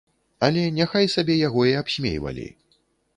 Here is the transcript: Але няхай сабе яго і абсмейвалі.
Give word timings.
Але 0.45 0.61
няхай 0.77 1.05
сабе 1.15 1.35
яго 1.47 1.65
і 1.73 1.75
абсмейвалі. 1.83 2.47